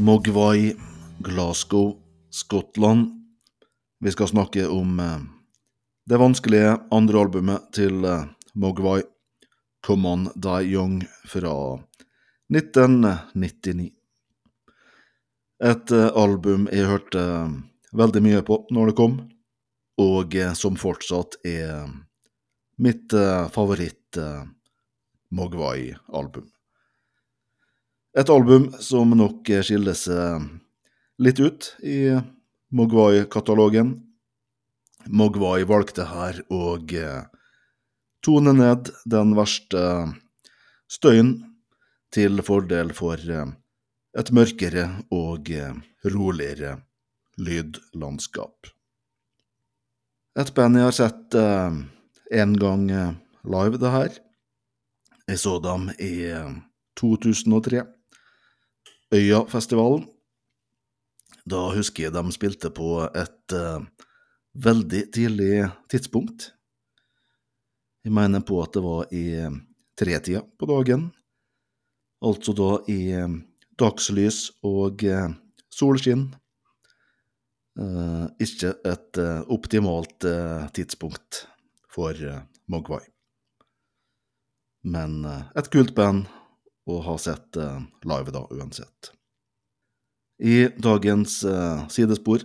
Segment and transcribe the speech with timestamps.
[0.00, 0.76] Mogwai,
[1.18, 1.96] Glasgow,
[2.30, 3.08] Skottland.
[4.00, 5.18] Vi skal snakke om eh,
[6.06, 9.02] det vanskelige andre albumet til eh, Mogwai,
[9.86, 11.52] Come On Die Young, fra
[12.48, 13.90] 1999.
[15.64, 17.24] Et eh, album jeg hørte
[17.92, 19.18] veldig mye på når det kom,
[20.00, 21.84] og som fortsatt er
[22.80, 24.48] mitt eh, favoritt eh,
[25.36, 26.48] Mogwai-album.
[28.18, 30.46] Et album som nok skiller seg
[31.22, 32.16] litt ut i
[32.74, 33.92] Mogwai-katalogen.
[35.06, 37.22] Mogwai valgte her å eh,
[38.24, 39.82] tone ned den verste
[40.90, 41.32] støyen
[42.12, 43.46] til fordel for eh,
[44.18, 45.72] et mørkere og eh,
[46.10, 46.76] roligere
[47.38, 48.72] lydlandskap.
[50.38, 51.38] Et band jeg har sett
[52.30, 54.18] én gang eh, live, det her.
[55.28, 56.52] Jeg så dem i eh,
[56.98, 57.82] 2003.
[59.10, 60.04] Øyafestivalen.
[61.50, 63.82] Da husker jeg de spilte på et uh,
[64.54, 66.52] veldig tidlig tidspunkt.
[68.04, 69.56] Jeg mener på at det var i eh,
[69.98, 71.10] tretida på dagen.
[72.24, 73.34] Altså da i eh,
[73.76, 75.28] dagslys og uh,
[75.68, 76.30] solskinn.
[77.80, 79.20] Uh, ikke et
[79.52, 80.26] optimalt
[80.76, 81.44] tidspunkt
[81.92, 82.16] for
[82.70, 83.02] Mogwai.
[84.84, 85.24] Men
[85.56, 86.24] et kult band
[86.86, 89.12] å ha sett eh, live da, uansett.
[90.40, 92.40] I dagens eh, sidespor,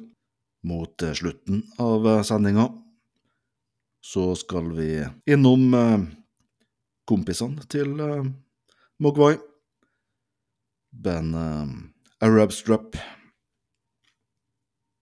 [0.68, 2.68] mot eh, slutten av sendinga,
[4.04, 4.90] så skal vi
[5.32, 5.72] innom
[7.08, 7.96] kompisene til
[9.00, 9.38] Mogwai.
[10.92, 12.52] Bandet eh, Arab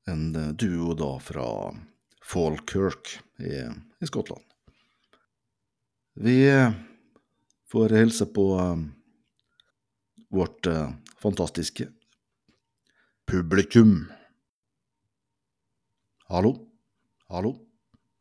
[0.05, 1.47] En duo da fra
[2.23, 3.63] Falkirk i,
[4.01, 4.43] i Skottland.
[6.13, 6.37] Vi
[7.71, 8.47] får hilse på
[10.33, 11.87] vårt eh, fantastiske
[13.31, 14.11] publikum.
[16.27, 16.67] Hallo?
[17.29, 17.55] Hallo?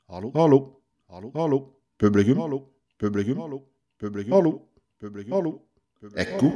[0.08, 0.32] Hallo?
[0.34, 0.82] Hallo?
[1.08, 1.30] Hallo?
[1.34, 1.72] Hallo?
[1.98, 2.38] Publikum?
[2.38, 2.68] Hallo?
[3.00, 3.38] Publikum?
[3.38, 3.62] Hallo?
[4.00, 4.32] Publikum?
[4.32, 4.62] Hallo?
[5.00, 5.32] Publikum?
[5.32, 5.62] Hallo?
[6.16, 6.46] Ekko?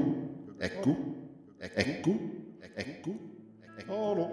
[0.60, 0.90] Ekko?
[1.60, 2.10] Ekko?
[2.76, 3.10] Ekko?
[3.88, 4.26] Hallo?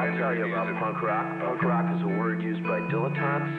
[0.00, 1.26] I'll tell you about punk rock.
[1.40, 3.56] Punk rock is a word used by dilettantes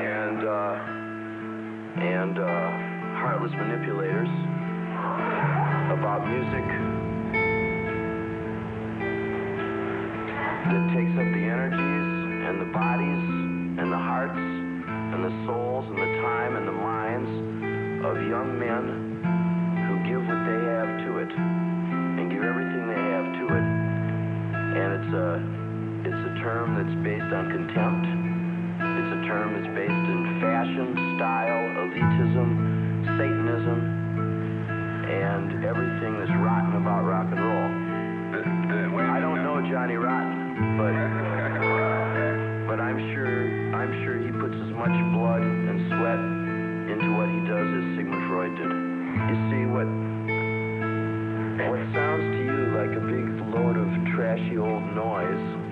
[0.00, 0.95] and uh,
[2.00, 2.70] and uh,
[3.20, 4.28] heartless manipulators
[5.96, 6.66] about music
[10.66, 12.08] that takes up the energies
[12.48, 13.24] and the bodies
[13.80, 17.30] and the hearts and the souls and the time and the minds
[18.04, 19.22] of young men
[19.88, 23.66] who give what they have to it and give everything they have to it.
[24.76, 25.28] And it's a
[26.06, 28.04] it's a term that's based on contempt.
[28.04, 31.55] It's a term that's based in fashion, style,
[32.16, 33.78] elitism, Satanism,
[35.04, 37.86] and everything that's rotten about rock and roll.
[39.04, 40.92] I don't know Johnny Rotten, but
[42.66, 46.20] but I'm sure I'm sure he puts as much blood and sweat
[46.92, 48.72] into what he does as Sigmund Freud did.
[48.72, 49.88] You see what
[51.68, 55.65] what sounds to you like a big load of trashy old noise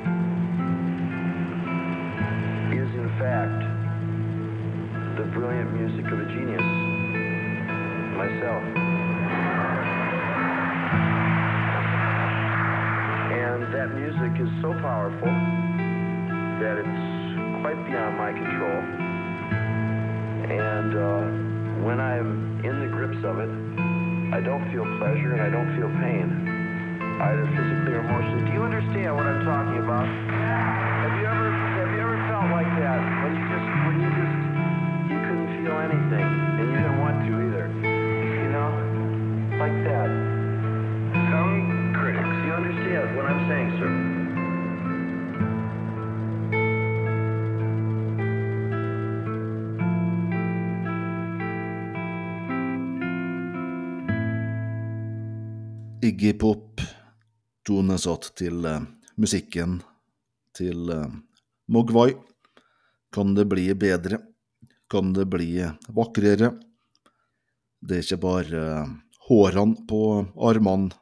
[5.35, 6.63] brilliant music of a genius.
[8.15, 8.63] Myself.
[13.35, 15.27] And that music is so powerful
[16.63, 17.03] that it's
[17.67, 18.79] quite beyond my control.
[20.55, 23.51] And uh, when I'm in the grips of it,
[24.31, 26.31] I don't feel pleasure and I don't feel pain,
[27.21, 28.47] either physically or emotionally.
[28.47, 30.54] Do you understand what I'm talking about?
[36.05, 36.29] Anything
[36.61, 37.67] and you didn't want to either?
[38.45, 38.71] You know,
[39.59, 40.11] like that.
[41.31, 43.93] Some critics, you understand what I'm saying, sir?
[56.05, 56.81] Iggy Pop
[57.65, 58.83] tonesatt til eh,
[59.17, 59.81] musikken
[60.53, 61.09] til eh,
[61.69, 62.13] Mogwai.
[63.15, 64.34] Kan det bli bedre?
[64.91, 66.53] Kan det bli vakrere?
[67.85, 68.93] Det er ikke bare eh,
[69.29, 70.03] hårene på
[70.49, 70.93] armene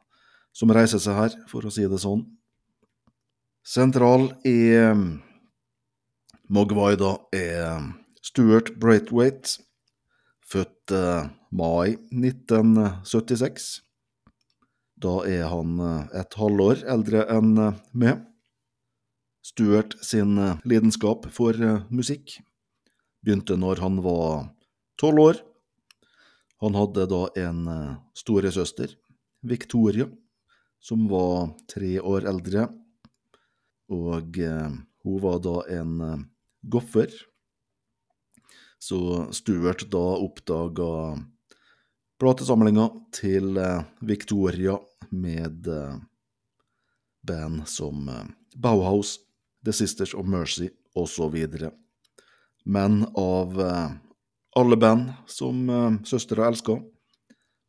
[0.52, 2.26] som reiser seg her, for å si det sånn.
[3.62, 4.74] Sentral i
[6.52, 7.86] Mogwaida Mogwai er
[8.22, 9.62] Stuart Braithwaite,
[10.46, 13.70] født eh, mai 1976.
[15.02, 18.22] Da er han eh, et halvår eldre enn eh, meg.
[19.42, 22.36] Stuart sin eh, lidenskap for eh, musikk
[23.22, 24.50] begynte når han var
[25.00, 25.40] tolv år.
[26.62, 28.94] Han hadde da en eh, storesøster,
[29.42, 30.06] Victoria,
[30.82, 32.68] som var tre år eldre,
[33.90, 36.22] og eh, hun var da en eh,
[36.70, 37.10] goffer.
[38.82, 38.98] Så
[39.34, 40.86] Stuart da oppdaga
[42.18, 43.54] platesamlinga til
[44.02, 44.74] Victoria
[45.14, 45.68] med
[47.22, 48.10] band som
[48.58, 49.20] Bauhaus,
[49.62, 51.38] The Sisters of Mercy osv.
[52.64, 53.90] Men av eh,
[54.56, 56.76] alle band som uh, søstera elska,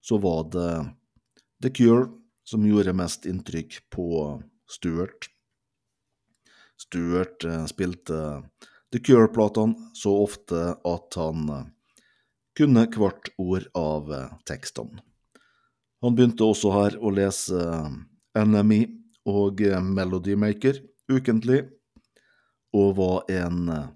[0.04, 0.72] så var det
[1.64, 2.10] The Cure
[2.44, 4.08] som gjorde mest inntrykk på
[4.70, 5.30] Stuart.
[6.78, 8.44] Stuart eh, spilte
[8.92, 11.66] The Cure-platene så ofte at han eh,
[12.58, 15.00] kunne hvert ord av eh, tekstene.
[16.04, 17.62] Han begynte også her å lese
[18.36, 18.82] NMI NME
[19.30, 20.82] og eh, Melody Maker
[21.12, 21.64] ukentlig,
[22.74, 23.92] og var en eh,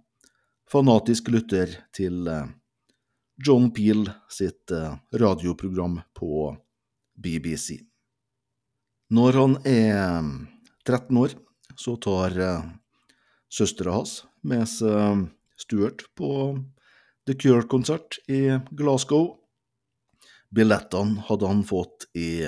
[0.71, 2.47] fanatisk lytter til eh,
[3.43, 6.51] John Peel sitt eh, radioprogram på
[7.15, 7.79] BBC.
[9.13, 10.23] Når han er
[10.87, 11.35] 13 år,
[11.77, 12.69] så tar eh,
[13.49, 15.27] søstera hans med seg
[15.57, 16.29] Stuart på
[17.25, 19.31] The Cure-konsert i Glasgow.
[20.53, 22.45] Billettene hadde han fått i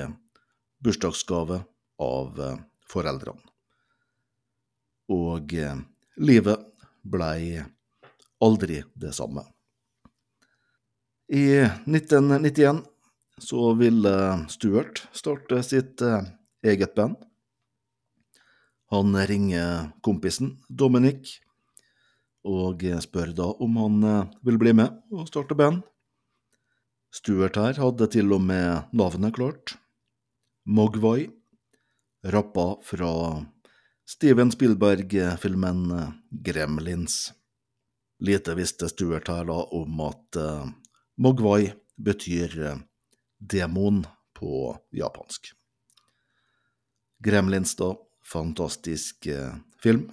[0.79, 1.63] bursdagsgave
[1.99, 3.43] av eh, foreldrene.
[5.09, 5.81] Og eh,
[6.21, 6.65] livet
[7.03, 7.63] blei
[8.43, 9.43] aldri det samme.
[11.29, 12.83] I 1991
[13.39, 14.13] så ville
[14.49, 16.23] Stuart starte sitt eh,
[16.65, 17.15] eget band.
[18.89, 21.37] Han ringer kompisen Dominic
[22.49, 25.83] og spør da om han eh, vil bli med og starte band.
[27.13, 29.77] Stuart her hadde til og med navnet klart.
[30.69, 31.29] Mogwai,
[32.23, 33.11] rappa fra
[34.09, 36.11] Steven Spielberg-filmen eh,
[36.45, 37.29] Gremlins.
[38.19, 40.67] Lite visste Stuart her da om at uh,
[41.19, 42.77] Mogwai betyr eh,
[43.39, 45.51] demon på japansk.
[47.19, 47.95] Gremlins, da.
[48.23, 50.11] Fantastisk eh, film.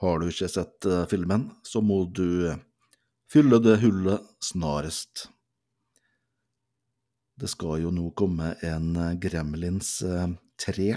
[0.00, 2.58] Har du ikke sett eh, filmen, så må du eh,
[3.30, 5.28] fylle det hullet snarest.
[7.38, 10.26] Det skal jo nå komme en eh, Gremlins eh,
[10.66, 10.88] 3,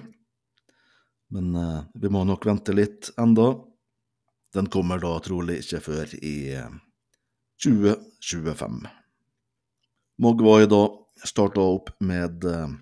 [1.38, 3.51] men eh, vi må nok vente litt enda.
[4.55, 6.75] Den kommer da trolig ikke før i eh,
[7.63, 8.85] 2025.
[10.23, 10.85] Mogwai da
[11.27, 12.77] starta opp med eh,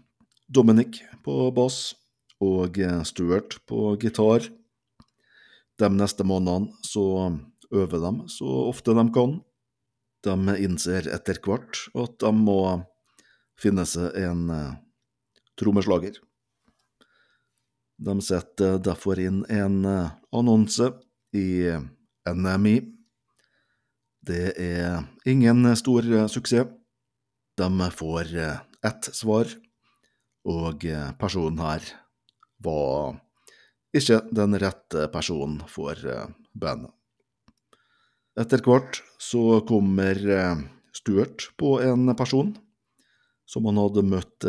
[0.53, 1.95] Dominic på bass
[2.43, 4.45] og eh, Stuart på gitar.
[5.81, 7.05] De neste månedene så
[7.73, 9.39] øver de så ofte de kan.
[10.23, 12.59] De innser etter hvert at de må
[13.59, 14.75] finne seg en eh,
[15.59, 16.19] trommeslager.
[18.03, 20.91] De setter derfor inn en eh, annonse
[21.33, 21.73] i
[22.29, 22.75] NMI.
[24.23, 26.69] Det er ingen stor suksess.
[27.57, 28.31] De får
[28.83, 29.49] ett svar,
[30.47, 30.85] og
[31.19, 31.85] personen her
[32.63, 33.19] var
[33.93, 35.93] ikke den rette personen for
[36.53, 36.89] bandet.
[38.39, 40.17] Etter hvert så kommer
[40.93, 42.55] Stuart på en person
[43.45, 44.47] som han hadde møtt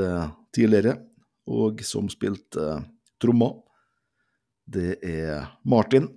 [0.56, 0.96] tidligere,
[1.44, 2.78] og som spilte
[3.20, 3.58] trommer.
[4.64, 6.08] Det er Martin.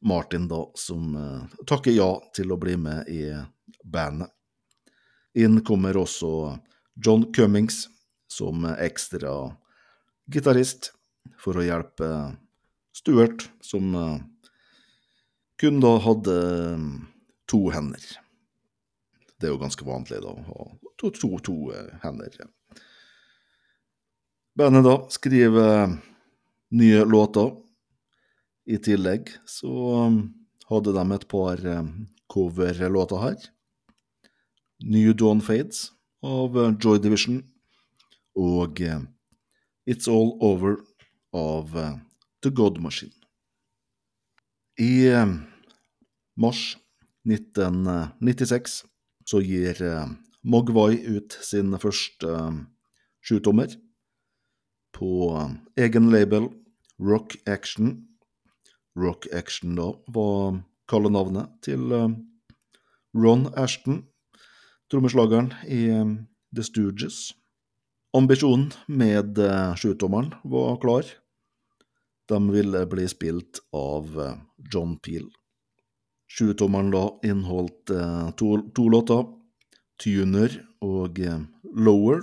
[0.00, 3.24] Martin, da, som eh, takker ja til å bli med i
[3.84, 4.30] bandet.
[5.38, 6.58] Inn kommer også
[6.98, 7.84] John Cummings
[8.30, 9.52] som ekstra
[10.30, 10.90] gitarist
[11.38, 12.10] for å hjelpe
[12.96, 14.18] Stuart, som eh,
[15.60, 16.36] kun da hadde
[16.74, 16.84] eh,
[17.50, 18.04] to hender.
[19.40, 21.56] Det er jo ganske vanlig da, å ha to, to, to
[22.02, 22.34] hender.
[24.58, 25.94] Bandet da skriver
[26.76, 27.54] nye låter.
[28.70, 29.70] I tillegg så
[30.06, 30.20] um,
[30.70, 31.88] hadde de et par um,
[32.30, 33.38] coverlåter her.
[34.86, 35.90] New Dawn Fades
[36.22, 37.40] av uh, Joy Division
[38.38, 39.02] og uh,
[39.90, 40.78] It's All Over
[41.34, 41.96] av uh,
[42.42, 43.12] The God Machine.
[44.78, 45.40] I um,
[46.38, 46.78] mars
[47.26, 48.84] 1996
[49.26, 50.06] så gir uh,
[50.46, 52.62] Mogwai ut sin første um,
[53.20, 53.74] sjutommer
[54.94, 56.48] på um, egen label
[57.00, 58.06] Rock Action.
[59.00, 62.16] Rock Action da var kallenavnet til um,
[63.16, 64.02] Ron Ashton,
[64.90, 66.14] trommeslageren i um,
[66.54, 67.30] The Stooges.
[68.16, 71.08] Ambisjonen med uh, sjutommeren var klar.
[72.30, 74.12] De ville bli spilt av
[74.70, 75.26] John Peel.
[76.30, 77.90] Sjutommeren da inneholdt
[78.38, 79.24] to, to låter,
[79.98, 80.54] Tuner
[80.86, 81.18] og
[81.74, 82.22] Lower,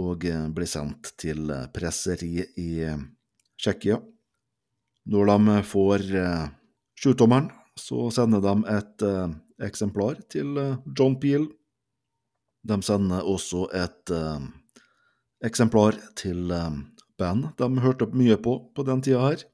[0.00, 0.24] og
[0.56, 2.70] ble sendt til presseri i
[3.60, 4.00] Tsjekkia.
[5.08, 6.48] Når de får uh,
[6.98, 7.48] sjutommeren,
[7.78, 11.46] så sender de et eh, eksemplar til eh, John Peel.
[12.66, 14.48] De sender også et eh,
[15.46, 16.80] eksemplar til eh,
[17.18, 19.44] band de hørte mye på på den tida her.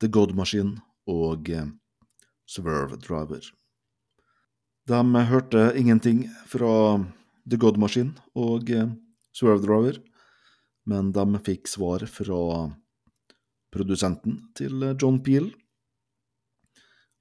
[0.00, 1.66] The God Machine og eh,
[2.46, 3.42] Swerve Driver.
[4.86, 7.02] De hørte ingenting fra
[7.48, 8.90] The God Machine og eh,
[9.34, 9.98] Swerve Driver,
[10.86, 12.38] men de fikk svar fra
[13.72, 15.50] produsenten til eh, John Peel.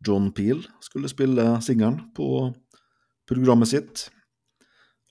[0.05, 2.51] John Peel skulle spille singelen på
[3.29, 4.09] programmet sitt.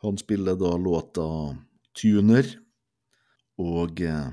[0.03, 1.27] Han spiller da låta
[1.97, 2.47] Tuner,
[3.61, 4.31] og eh,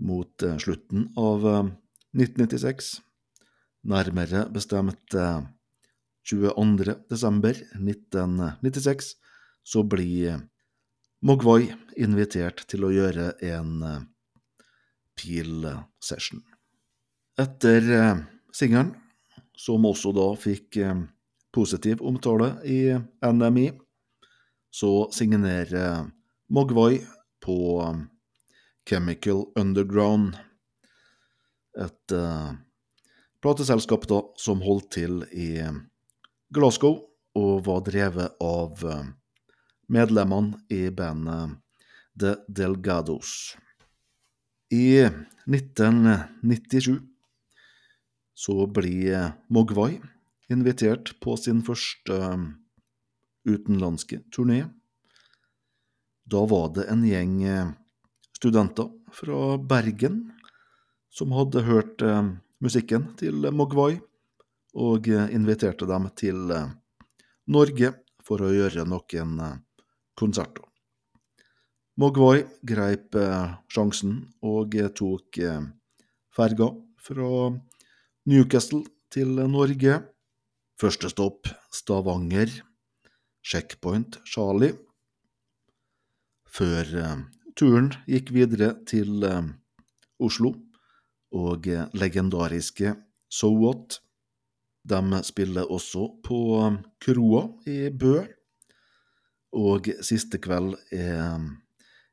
[0.00, 1.70] mot eh, slutten av eh,
[2.16, 3.00] 1996,
[3.90, 5.42] nærmere bestemt eh,
[6.30, 6.96] 22.
[7.10, 9.14] desember 1996,
[9.64, 10.40] så blir
[11.24, 13.82] Mogwai invitert til å gjøre en
[15.20, 16.40] Peel-session.
[17.40, 18.16] Etter eh,
[18.52, 18.94] singelen,
[19.56, 21.04] som også da fikk eh,
[21.52, 22.80] positiv omtale i
[23.24, 23.68] NMI,
[24.70, 26.08] så signerer
[26.48, 27.00] Mogwai
[27.44, 28.00] på eh,
[28.88, 30.34] Chemical Underground,
[31.78, 32.50] et eh,
[33.42, 35.52] plateselskap da som holdt til i
[36.50, 36.98] Glasgow
[37.38, 39.10] og var drevet av eh,
[39.90, 41.58] medlemmene i bandet
[42.18, 43.54] The Delgados.
[44.70, 45.10] I
[45.50, 47.00] 1997
[48.34, 50.00] så blir Mogwai
[50.50, 52.44] invitert på sin første eh,
[53.50, 54.62] utenlandske turné.
[56.30, 57.72] Da var det en gjeng eh,
[58.38, 60.22] studenter fra Bergen
[61.10, 62.30] som hadde hørt eh,
[62.62, 63.98] musikken til Mogwai,
[64.78, 66.70] og eh, inviterte dem til eh,
[67.50, 69.56] Norge for å gjøre noen eh,
[70.14, 70.69] konserter.
[72.00, 74.14] Mogwai greip eh, sjansen
[74.48, 75.66] og eh, tok eh,
[76.32, 77.50] ferga fra
[78.30, 79.98] Newcastle til Norge.
[80.80, 82.54] Første stopp Stavanger,
[83.44, 84.78] checkpoint Charlie.
[86.48, 86.88] Før
[87.52, 89.20] turen gikk videre til
[90.18, 90.54] Oslo
[91.36, 92.96] og legendariske
[93.28, 94.00] So What.
[94.88, 96.40] De spiller også på
[97.04, 98.22] kroa i Bø,
[99.52, 101.59] og siste kveld er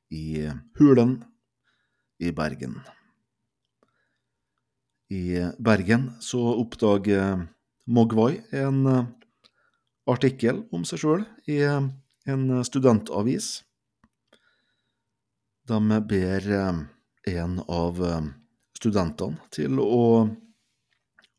[0.09, 0.47] i
[0.79, 1.23] Hulen
[2.19, 2.79] i Bergen.
[5.09, 7.47] I Bergen så oppdager
[7.87, 9.05] Mogwai en eh,
[10.11, 13.61] artikkel om seg sjøl i en studentavis.
[15.67, 16.81] De ber eh,
[17.37, 18.27] en av eh,
[18.75, 20.27] studentene til å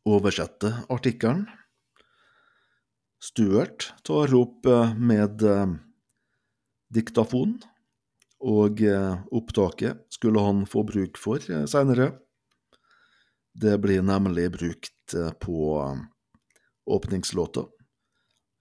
[0.09, 1.45] oversette artikkelen.
[3.21, 4.65] Stuart tar opp
[4.97, 5.99] med diktafonen.
[6.95, 7.78] diktafon,
[8.38, 12.12] og eh, opptaket skulle han få bruk for eh, seinere.
[13.59, 15.83] Det blir nemlig brukt eh, på
[16.87, 17.66] åpningslåta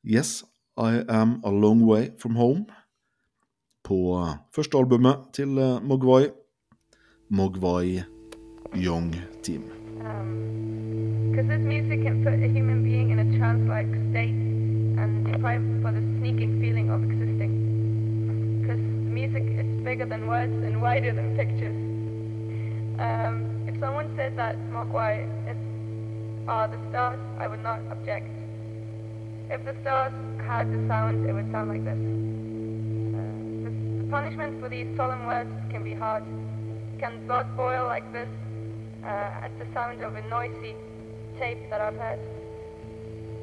[0.04, 0.44] Yes,
[0.80, 2.66] I Am A Long Way From Home
[3.88, 4.20] på
[4.52, 5.50] førstealbumet første albumet til
[5.88, 6.28] Mogwai,
[7.30, 8.04] Mogwai
[8.76, 9.64] Young Team.
[11.32, 11.50] Because
[19.88, 21.74] bigger than words and wider than pictures.
[23.00, 25.16] Um, if someone said that Mogwai
[26.46, 28.28] are the stars, I would not object.
[29.50, 30.12] If the stars
[30.46, 31.96] had the sound, it would sound like this.
[33.16, 36.26] Uh, the, the punishment for these solemn words can be hard.
[37.00, 38.28] Can blood boil like this
[39.06, 39.08] uh,
[39.46, 40.76] at the sound of a noisy
[41.40, 42.20] tape that I've heard?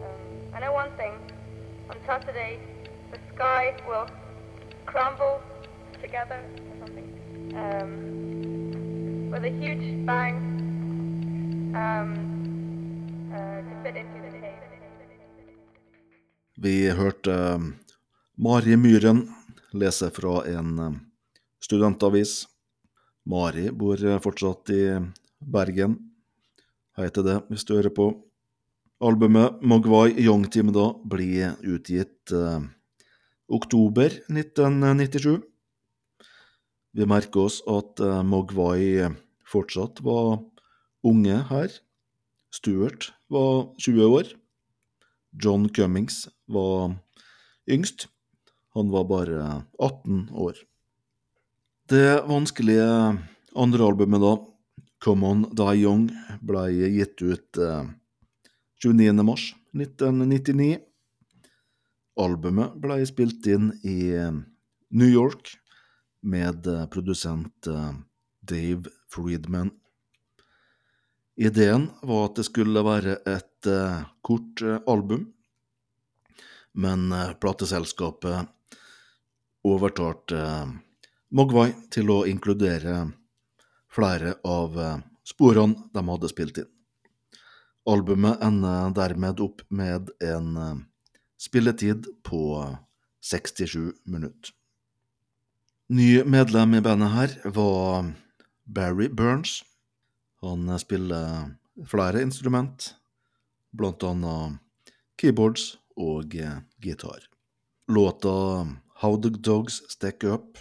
[0.05, 1.15] Um, I know one thing.
[1.89, 2.61] On Saturday,
[3.11, 4.11] the sky will
[4.85, 5.41] crumble
[6.05, 7.09] together or something
[7.65, 10.37] um, with a huge bang
[11.85, 12.11] um,
[13.33, 14.35] uh, to fit into the.
[16.57, 17.59] Vi hørte eh,
[18.39, 19.25] Mari Myhren
[19.73, 20.93] lese fra en eh,
[21.61, 22.47] studentavis.
[23.27, 24.85] Mari bor eh, fortsatt i
[25.41, 25.97] Bergen.
[26.97, 28.07] Hei til det, hvis du hører på.
[29.03, 32.63] Albumet Mogwai Young Team da blir utgitt eh,
[33.51, 35.43] oktober 1997.
[36.95, 39.11] Vi merker oss at eh, Mogwai
[39.51, 40.39] fortsatt var
[41.03, 41.73] unge her.
[42.55, 44.31] Stuart var 20 år.
[45.43, 46.95] John Cummings var
[47.67, 48.07] yngst.
[48.75, 50.55] Han var bare 18 år.
[51.91, 52.87] Det vanskelige
[53.55, 54.37] andre albumet da,
[55.05, 56.07] Come On Die Young,
[56.41, 56.63] ble
[56.95, 57.91] gitt ut eh,
[58.87, 59.19] 29.
[59.27, 60.79] mars 1999.
[62.23, 64.31] Albumet ble spilt inn i eh,
[64.95, 65.57] New York
[66.25, 67.93] med eh, produsent eh,
[68.41, 69.71] Dave Friedman.
[71.37, 75.29] Ideen var at det skulle være et eh, kort album,
[76.75, 78.49] men plateselskapet
[79.65, 80.41] overtalte
[81.31, 82.97] Mogwai til å inkludere
[83.95, 84.75] flere av
[85.23, 86.73] sporene de hadde spilt inn.
[87.87, 90.51] Albumet ender dermed opp med en
[91.39, 92.43] spilletid på
[93.23, 94.51] 67 minutter.
[95.89, 98.07] Ny medlem i bandet her var
[98.65, 99.59] Barry Burns.
[100.41, 101.51] Han spiller
[101.85, 102.95] flere instrument,
[103.69, 104.63] blant annet
[105.21, 107.29] keyboards og eh, gitar.
[107.93, 108.65] Låta
[109.03, 110.57] How the Dogs Stack Up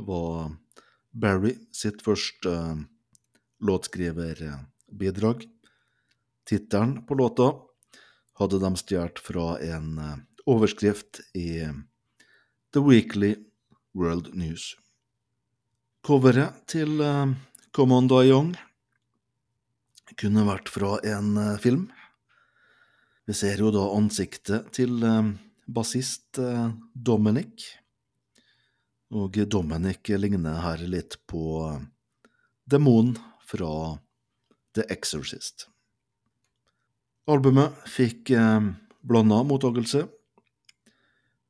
[0.00, 0.56] var
[1.12, 2.82] Barry sitt første eh,
[3.60, 5.44] låtskriverbidrag.
[6.48, 7.52] Tittelen på låta
[8.40, 11.60] hadde de stjålet fra en eh, overskrift i
[12.72, 13.36] The Weekly
[13.92, 14.72] World News.
[16.02, 17.32] Coveret til eh,
[17.76, 18.54] Come On Die Young
[20.18, 21.86] kunne vært fra en eh, film.
[23.28, 25.32] Vi ser jo da ansiktet til eh,
[25.72, 26.40] bassist
[26.92, 27.68] Dominic.
[29.12, 31.68] Og Dominic ligner her litt på
[32.64, 33.98] demonen fra
[34.74, 35.68] The Exorcist.
[37.28, 38.32] Albumet fikk
[39.04, 40.06] blanda mottakelse.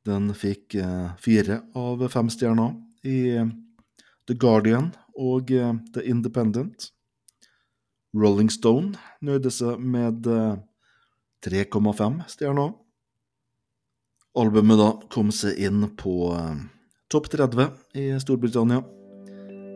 [0.07, 2.75] Den fikk eh, fire av fem stjerner
[3.07, 3.47] i eh,
[4.27, 6.91] The Guardian og eh, The Independent.
[8.13, 10.57] Rolling Stone nøyde seg med eh,
[11.47, 12.75] 3,5 stjerner.
[14.39, 16.33] Albumet da kom seg inn på
[17.13, 17.69] topp 30
[18.01, 18.81] i Storbritannia,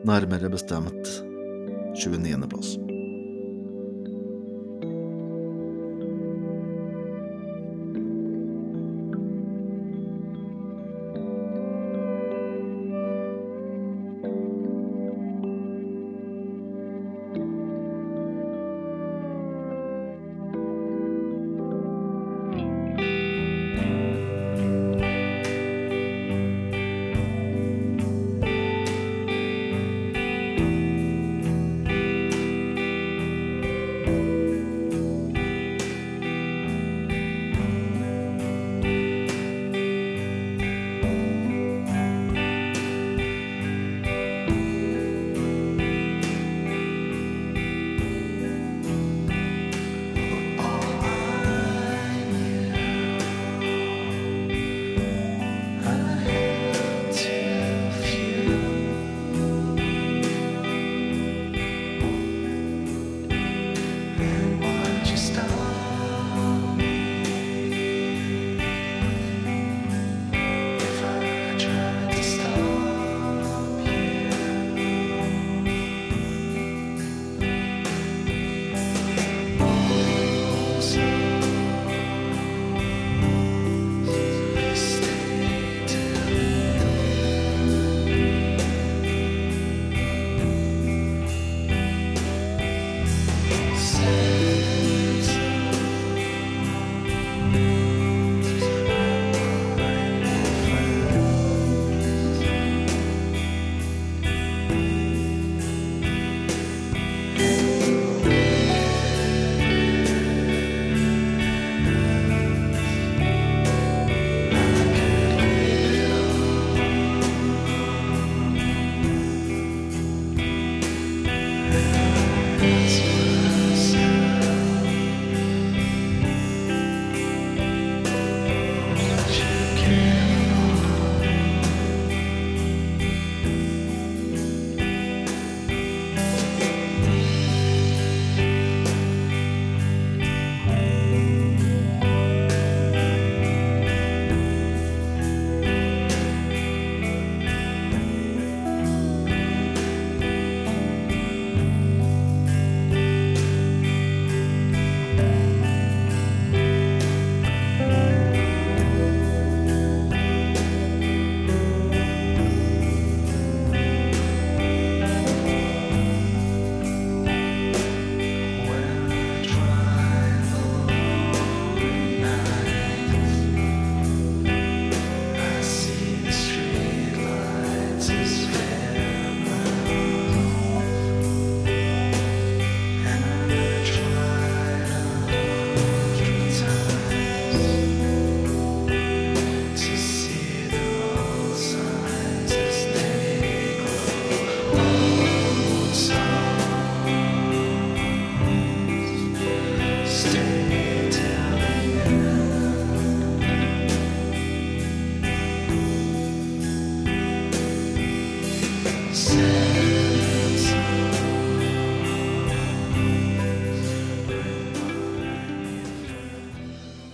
[0.08, 1.12] nærmere bestemt
[1.92, 2.85] 29.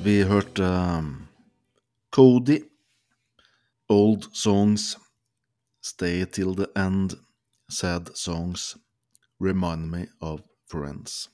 [0.03, 1.29] Vi hørte um,
[2.11, 2.57] Cody,
[3.88, 4.97] Old Songs,
[5.85, 7.15] Stay Till The End,
[7.71, 8.77] Sad Songs,
[9.38, 11.31] Remind Me Of Friends.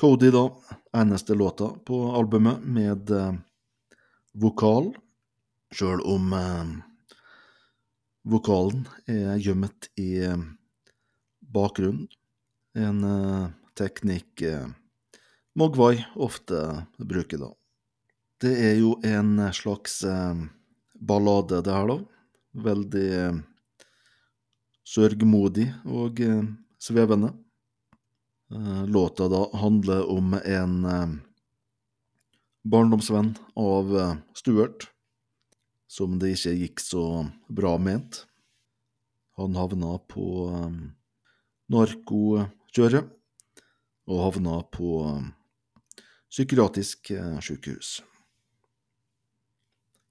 [0.00, 0.44] Cody da,
[0.96, 3.32] eneste låta på albumet med eh,
[4.32, 4.92] vokal,
[5.72, 6.76] sjøl om eh,
[8.28, 10.40] vokalen er gjemt i eh,
[11.40, 12.08] bakgrunnen.
[12.76, 13.46] En eh,
[13.78, 14.66] teknikk eh,
[15.58, 16.60] Mogwai ofte
[16.98, 17.50] bruker da.
[18.38, 20.04] Det er jo en slags
[20.94, 21.96] ballade, det her, da.
[22.68, 23.08] Veldig
[24.86, 26.22] sørgmodig og
[26.78, 27.32] svevende.
[28.94, 30.78] Låta da handler om en
[32.62, 33.90] barndomsvenn av
[34.38, 34.86] Stuart,
[35.88, 37.04] som det ikke gikk så
[37.48, 38.20] bra med.
[39.40, 40.78] Han havna på eh,
[41.72, 43.08] narkokjøret,
[44.08, 45.26] og havna på eh,
[46.28, 47.98] psykiatrisk eh, sykehus.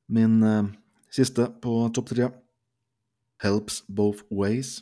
[0.07, 0.69] Min eh,
[1.13, 2.31] siste på topp tre,
[3.43, 4.79] Helps Both Ways.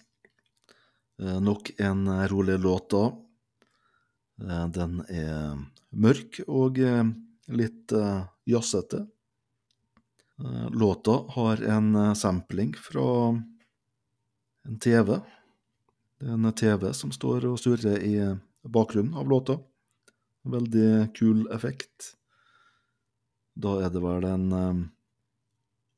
[1.20, 3.06] Eh, nok en rolig låt da.
[4.76, 5.54] Den er
[5.96, 6.76] mørk og
[7.56, 7.94] litt
[8.52, 9.06] jazzete.
[10.44, 13.42] Eh, Låta har en eh, sampling fra
[14.64, 15.20] en TV.
[16.20, 18.16] Det er en TV som står og surrer i
[18.64, 19.58] bakgrunnen av låta.
[20.46, 22.16] Veldig kul effekt.
[23.56, 24.84] Da er det vel en eh,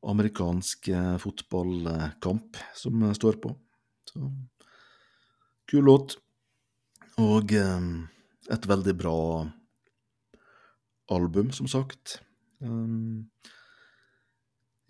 [0.08, 3.56] amerikansk fotballkamp som står på.
[4.06, 4.30] Så
[5.68, 6.20] kul låt.
[7.18, 9.18] Og et veldig bra
[11.10, 12.20] album, som sagt.
[12.62, 13.26] Um,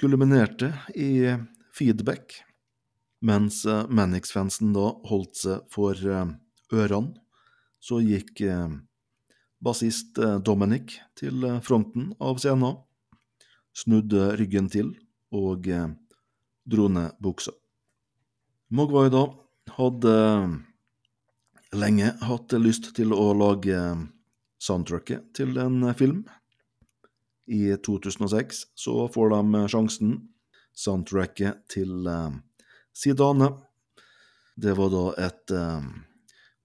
[0.01, 1.35] kulminerte i
[1.77, 2.33] feedback,
[3.21, 5.97] mens Mannix-fansen da holdt seg for
[6.73, 7.13] ørene.
[7.79, 8.41] Så gikk
[9.61, 12.81] bassist Dominic til fronten av scenen,
[13.77, 14.91] snudde ryggen til
[15.33, 17.53] og dro ned buksa.
[18.73, 19.27] Mogwai da
[19.75, 20.15] hadde
[21.75, 23.79] lenge hatt lyst til å lage
[24.59, 26.25] soundtracket til en film.
[27.49, 30.13] I 2006 så får de sjansen.
[30.73, 32.07] Soundtracket til
[32.93, 33.49] Sidane.
[34.59, 35.89] Det var da et eh,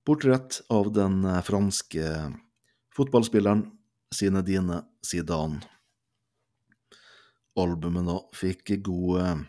[0.04, 2.08] portrett av den eh, franske
[2.96, 3.64] fotballspilleren
[4.14, 5.60] Zinedine Zidane.
[7.54, 9.44] Albumet da fikk god eh,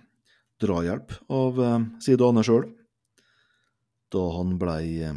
[0.62, 2.70] drahjelp av eh, Zidane sjøl,
[4.16, 5.16] da han blei eh,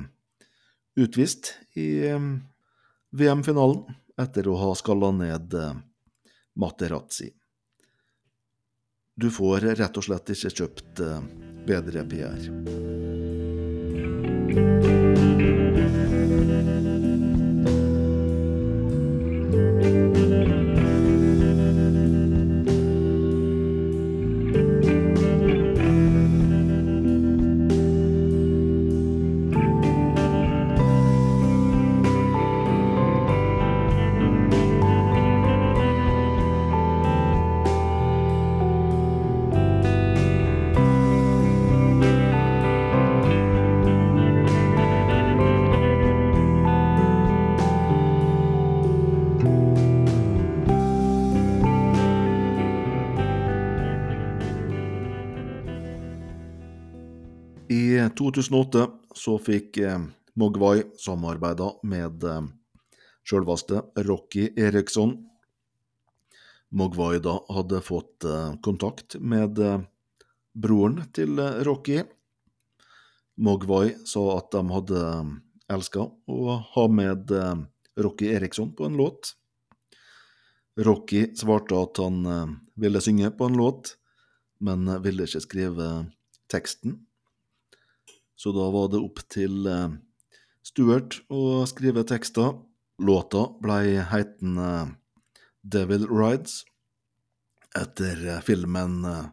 [0.99, 2.31] utvist i eh,
[3.11, 3.85] VM-finalen
[4.19, 5.77] etter å ha skalla ned eh,
[6.59, 7.31] Materazzi.
[9.19, 11.03] Du får rett og slett ikke kjøpt
[11.67, 12.43] bedre PR.
[58.29, 58.85] 2008
[59.17, 60.01] så fikk eh,
[60.39, 62.43] Mogwai samarbeida med eh,
[63.27, 65.17] sjølveste Rocky Eriksson.
[66.71, 69.81] Mogwai da hadde fått eh, kontakt med eh,
[70.53, 72.03] broren til eh, Rocky.
[73.39, 75.03] Mogwai sa at de hadde
[75.73, 77.65] elska å ha med eh,
[77.99, 79.35] Rocky Eriksson på en låt.
[80.79, 83.97] Rocky svarte at han eh, ville synge på en låt,
[84.61, 85.93] men ville ikke skrive
[86.51, 87.01] teksten.
[88.39, 89.97] Så da var det opp til eh,
[90.63, 92.55] Stuart å skrive tekster.
[93.03, 94.95] Låta blei heitende
[95.67, 96.63] Devil Rides,
[97.75, 99.27] etter eh, filmen eh,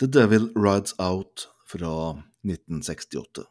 [0.00, 1.92] The Devil Rides Out fra
[2.48, 3.44] 1968.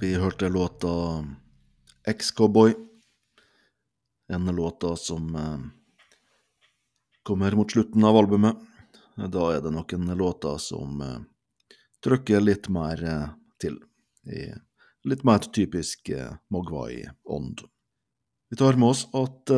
[0.00, 0.88] Vi hørte låta
[2.04, 2.74] Ex-Cowboy.
[4.28, 5.58] En låta som eh,
[7.22, 8.56] kommer mot slutten av albumet.
[9.16, 11.18] Da er det noen låter som eh,
[12.00, 13.28] trykker litt mer eh,
[13.60, 13.76] til.
[14.24, 14.48] I
[15.04, 16.08] litt mer typisk
[16.48, 17.60] Mogwai-ånd.
[18.48, 19.52] Vi tar med oss at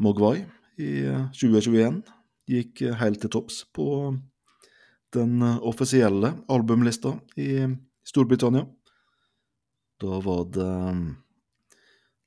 [0.00, 0.46] Mogwai
[0.80, 2.00] i eh, 2021
[2.48, 4.16] gikk helt til topps på
[5.12, 7.68] den offisielle albumlista i
[8.04, 8.66] Storbritannia.
[10.02, 11.02] Da var det eh,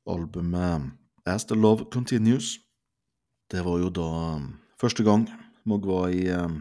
[0.05, 0.91] albumet
[1.25, 2.59] As the Love Continues.
[3.49, 4.45] Det var jo da eh,
[4.81, 5.25] første gang
[5.65, 6.55] Mogwai eh,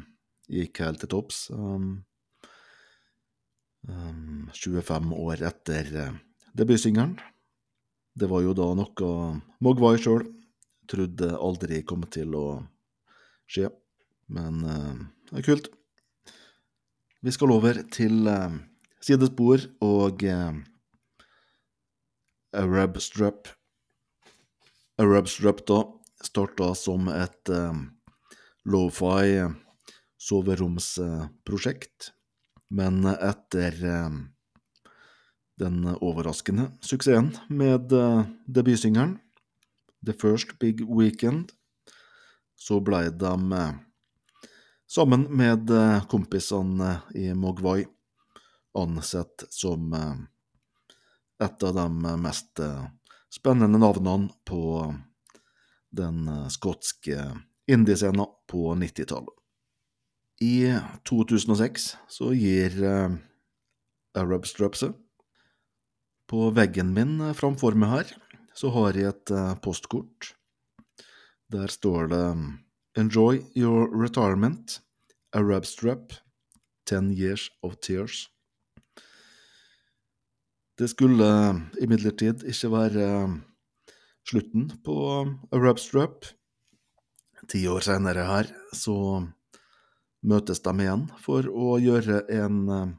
[0.49, 1.47] gikk helt til topps.
[1.53, 2.05] Um,
[3.89, 6.19] um, 25 år etter eh,
[6.57, 7.19] debutsingelen.
[8.15, 9.13] Det var jo da noe
[9.65, 10.27] Mogwai sjøl
[10.89, 12.47] trodde aldri kom til å
[13.49, 13.71] skje.
[14.33, 15.67] Men det er kult.
[17.25, 18.29] Vi skal over til
[19.05, 20.55] sidespor og eh,
[22.57, 23.49] Arabstrup.
[24.99, 25.81] Arabstrup da
[26.25, 27.81] starta som et eh,
[28.65, 29.45] lo-fi
[30.25, 32.13] soveromsprosjekt,
[32.73, 34.21] men etter eh,
[35.61, 39.19] den overraskende suksessen med eh, debutsingelen
[40.05, 41.53] The First Big Weekend,
[42.57, 43.75] så blei de eh,
[44.89, 47.85] sammen med eh, kompisene i Mogwai
[48.75, 50.15] ansett som eh,
[51.47, 52.87] et av de mest eh,
[53.33, 54.95] spennende navnene på
[55.95, 57.31] den eh, skotske
[57.71, 59.35] indiescenen på 90-tallet.
[60.43, 60.75] I
[61.09, 62.75] 2006 så gir
[64.19, 64.97] Arab Strap seg.
[66.29, 68.11] På veggen min framfor meg her
[68.59, 70.35] så har jeg et postkort.
[71.55, 72.27] Der står det
[72.99, 74.81] Enjoy your retirement.
[75.33, 76.13] Arab Strap.
[76.91, 78.34] 10 years of tears.
[80.75, 81.27] Det skulle
[81.79, 83.09] imidlertid ikke være
[84.27, 84.97] slutten på
[85.55, 86.27] A Strap.
[87.47, 88.97] Ti år senere her så
[90.25, 92.95] møtes de igjen for å gjøre en eh,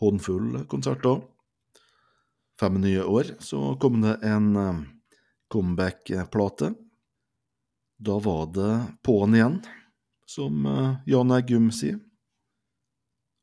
[0.00, 1.20] håndfull konserter.
[2.60, 4.80] Fem nye år så kom det en eh,
[5.52, 6.70] comeback-plate.
[8.00, 8.72] Da var det
[9.04, 9.58] på'n igjen,
[10.24, 11.98] som eh, Jan Eggum sier.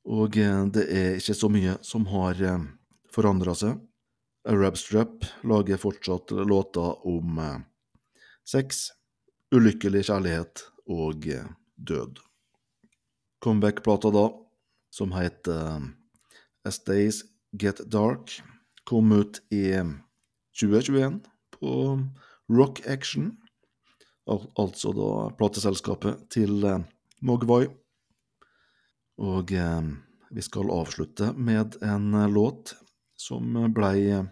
[0.07, 2.41] Og eh, det er ikke så mye som har
[3.13, 3.79] forandra seg.
[4.47, 7.57] Arab Strap lager fortsatt låter om eh,
[8.47, 8.89] sex,
[9.51, 12.21] ulykkelig kjærlighet og eh, død.
[13.43, 14.27] Comeback-plata da,
[14.89, 15.91] som heter
[16.65, 17.21] As Days
[17.53, 18.39] Get Dark,
[18.87, 19.75] kom ut i
[20.57, 21.19] 2021
[21.59, 21.73] på
[22.49, 23.35] Rock Action,
[24.27, 26.83] al altså da plateselskapet til eh,
[27.23, 27.67] Mogwai.
[29.23, 29.89] Og eh,
[30.31, 32.75] vi skal avslutte med en eh, låt
[33.17, 34.25] som blei eh,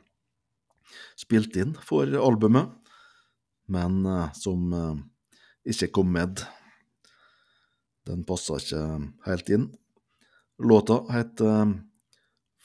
[1.17, 2.69] spilt inn for albumet,
[3.71, 5.01] men eh, som eh,
[5.73, 6.43] ikke kom med.
[8.05, 8.83] Den passa ikke
[9.25, 9.71] helt inn.
[10.61, 11.73] Låta heter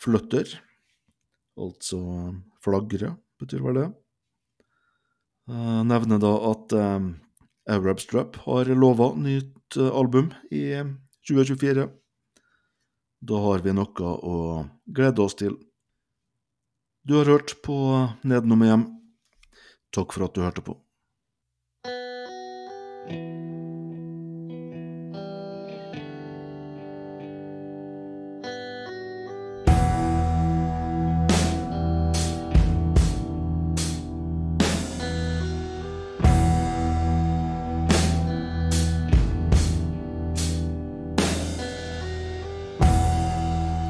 [0.00, 0.52] Fløtter,
[1.60, 1.98] altså
[2.62, 3.88] flagre, betyr vel det.
[5.50, 6.74] Nevner da at
[7.74, 10.62] Arab Strap har lova nytt album i
[11.28, 11.88] 2024.
[13.20, 14.36] Da har vi noe å
[14.88, 15.58] glede oss til.
[17.02, 18.84] Du har hørt på Nedenom hjem.
[19.94, 20.76] Takk for at du hørte på.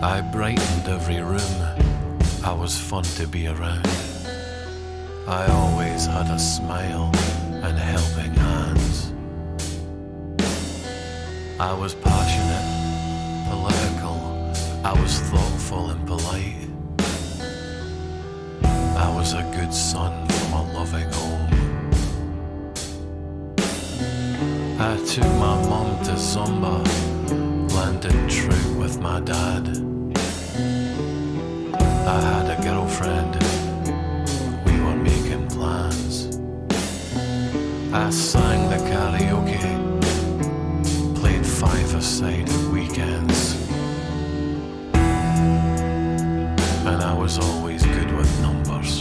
[0.03, 1.70] I brightened every room.
[2.43, 3.87] I was fun to be around.
[5.29, 7.11] I always had a smile
[7.63, 9.13] and helping hands.
[11.61, 12.67] I was passionate,
[13.51, 14.17] political.
[14.83, 16.71] I was thoughtful and polite.
[18.97, 21.51] I was a good son from a loving home.
[24.81, 26.83] I took my mum to Zumba,
[27.75, 29.90] landed true with my dad.
[32.07, 33.37] I had a girlfriend.
[34.67, 36.39] We were making plans.
[37.93, 39.61] I sang the karaoke,
[41.17, 43.57] played five-a-side at weekends.
[46.87, 49.00] And I was always good with numbers.